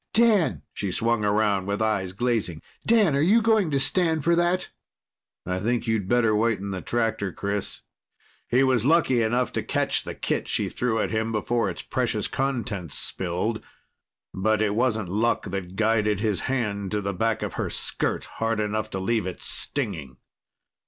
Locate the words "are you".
3.15-3.39